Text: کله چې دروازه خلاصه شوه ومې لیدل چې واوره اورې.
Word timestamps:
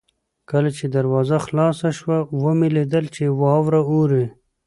کله 0.49 0.69
چې 0.77 0.85
دروازه 0.95 1.37
خلاصه 1.45 1.89
شوه 1.97 2.17
ومې 2.43 2.69
لیدل 2.77 3.05
چې 3.15 3.23
واوره 3.41 3.81
اورې. 3.93 4.25